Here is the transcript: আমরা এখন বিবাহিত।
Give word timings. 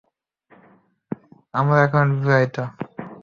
আমরা 1.53 1.77
এখন 1.85 2.05
বিবাহিত। 2.15 2.57